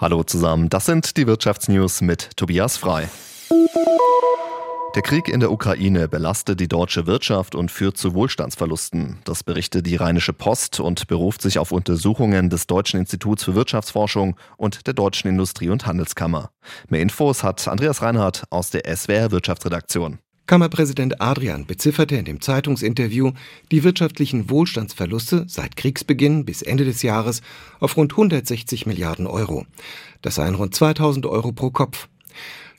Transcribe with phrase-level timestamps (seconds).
[0.00, 3.08] Hallo zusammen, das sind die Wirtschaftsnews mit Tobias Frei.
[4.94, 9.18] Der Krieg in der Ukraine belastet die deutsche Wirtschaft und führt zu Wohlstandsverlusten.
[9.24, 14.36] Das berichtet die Rheinische Post und beruft sich auf Untersuchungen des Deutschen Instituts für Wirtschaftsforschung
[14.56, 16.52] und der Deutschen Industrie- und Handelskammer.
[16.88, 20.20] Mehr Infos hat Andreas Reinhardt aus der SWR Wirtschaftsredaktion.
[20.48, 23.32] Kammerpräsident Adrian bezifferte in dem Zeitungsinterview
[23.70, 27.42] die wirtschaftlichen Wohlstandsverluste seit Kriegsbeginn bis Ende des Jahres
[27.80, 29.66] auf rund 160 Milliarden Euro.
[30.22, 32.08] Das seien rund 2000 Euro pro Kopf.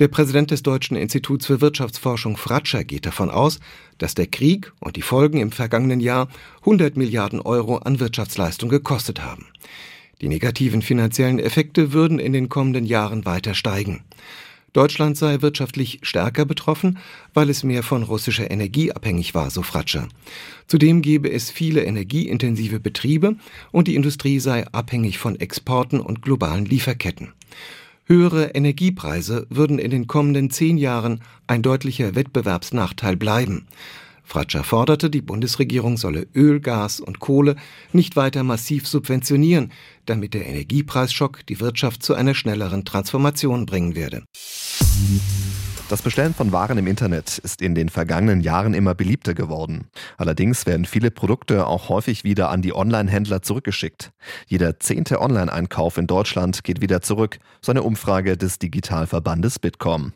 [0.00, 3.60] Der Präsident des Deutschen Instituts für Wirtschaftsforschung Fratscher geht davon aus,
[3.96, 6.26] dass der Krieg und die Folgen im vergangenen Jahr
[6.62, 9.46] 100 Milliarden Euro an Wirtschaftsleistung gekostet haben.
[10.20, 14.02] Die negativen finanziellen Effekte würden in den kommenden Jahren weiter steigen.
[14.72, 16.98] Deutschland sei wirtschaftlich stärker betroffen,
[17.34, 20.08] weil es mehr von russischer Energie abhängig war, so Fratscher.
[20.66, 23.36] Zudem gebe es viele energieintensive Betriebe
[23.70, 27.32] und die Industrie sei abhängig von Exporten und globalen Lieferketten.
[28.06, 33.66] Höhere Energiepreise würden in den kommenden zehn Jahren ein deutlicher Wettbewerbsnachteil bleiben.
[34.22, 37.56] Fratscher forderte, die Bundesregierung solle Öl, Gas und Kohle
[37.92, 39.72] nicht weiter massiv subventionieren,
[40.06, 44.22] damit der Energiepreisschock die Wirtschaft zu einer schnelleren Transformation bringen werde.
[45.88, 49.88] Das Bestellen von Waren im Internet ist in den vergangenen Jahren immer beliebter geworden.
[50.16, 54.10] Allerdings werden viele Produkte auch häufig wieder an die Online-Händler zurückgeschickt.
[54.46, 60.14] Jeder zehnte Online-Einkauf in Deutschland geht wieder zurück, so eine Umfrage des Digitalverbandes Bitkom.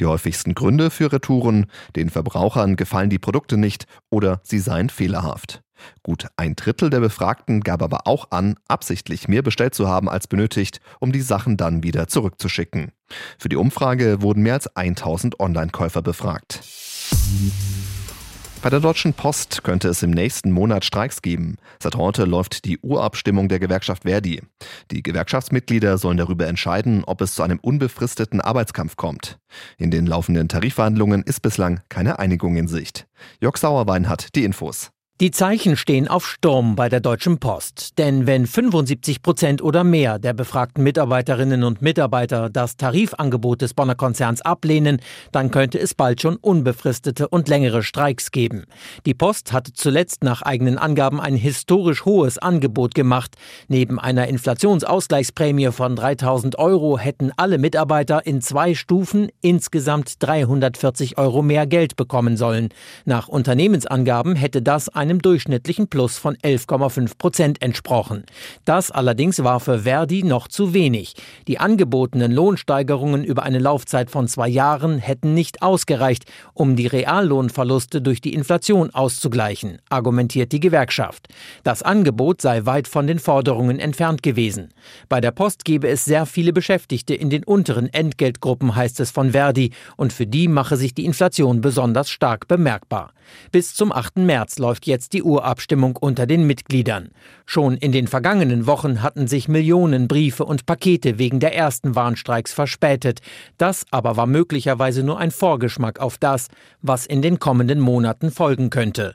[0.00, 5.62] Die häufigsten Gründe für Retouren, den Verbrauchern gefallen die Produkte nicht oder sie seien fehlerhaft.
[6.02, 10.26] Gut ein Drittel der Befragten gab aber auch an, absichtlich mehr bestellt zu haben als
[10.26, 12.92] benötigt, um die Sachen dann wieder zurückzuschicken.
[13.38, 16.60] Für die Umfrage wurden mehr als 1000 Online-Käufer befragt.
[18.60, 21.58] Bei der Deutschen Post könnte es im nächsten Monat Streiks geben.
[21.80, 24.42] Seit heute läuft die Urabstimmung der Gewerkschaft Verdi.
[24.90, 29.38] Die Gewerkschaftsmitglieder sollen darüber entscheiden, ob es zu einem unbefristeten Arbeitskampf kommt.
[29.76, 33.06] In den laufenden Tarifverhandlungen ist bislang keine Einigung in Sicht.
[33.40, 34.90] Jörg Sauerwein hat die Infos.
[35.20, 37.98] Die Zeichen stehen auf Sturm bei der Deutschen Post.
[37.98, 43.96] Denn wenn 75 Prozent oder mehr der befragten Mitarbeiterinnen und Mitarbeiter das Tarifangebot des Bonner
[43.96, 45.00] Konzerns ablehnen,
[45.32, 48.66] dann könnte es bald schon unbefristete und längere Streiks geben.
[49.06, 53.34] Die Post hatte zuletzt nach eigenen Angaben ein historisch hohes Angebot gemacht.
[53.66, 61.42] Neben einer Inflationsausgleichsprämie von 3000 Euro hätten alle Mitarbeiter in zwei Stufen insgesamt 340 Euro
[61.42, 62.68] mehr Geld bekommen sollen.
[63.04, 68.24] Nach Unternehmensangaben hätte das ein einem durchschnittlichen Plus von 11,5 Prozent entsprochen.
[68.64, 71.14] Das allerdings war für Verdi noch zu wenig.
[71.46, 78.02] Die angebotenen Lohnsteigerungen über eine Laufzeit von zwei Jahren hätten nicht ausgereicht, um die Reallohnverluste
[78.02, 81.28] durch die Inflation auszugleichen, argumentiert die Gewerkschaft.
[81.64, 84.68] Das Angebot sei weit von den Forderungen entfernt gewesen.
[85.08, 89.32] Bei der Post gebe es sehr viele Beschäftigte in den unteren Entgeltgruppen, heißt es von
[89.32, 93.12] Verdi, und für die mache sich die Inflation besonders stark bemerkbar.
[93.52, 94.18] Bis zum 8.
[94.18, 97.10] März läuft jetzt jetzt die Urabstimmung unter den Mitgliedern.
[97.46, 102.52] Schon in den vergangenen Wochen hatten sich Millionen Briefe und Pakete wegen der ersten Warnstreiks
[102.52, 103.20] verspätet.
[103.58, 106.48] Das aber war möglicherweise nur ein Vorgeschmack auf das,
[106.82, 109.14] was in den kommenden Monaten folgen könnte.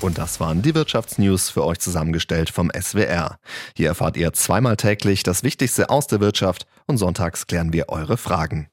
[0.00, 3.36] Und das waren die Wirtschaftsnews für euch zusammengestellt vom SWR.
[3.76, 8.16] Hier erfahrt ihr zweimal täglich das Wichtigste aus der Wirtschaft und sonntags klären wir eure
[8.16, 8.66] Fragen.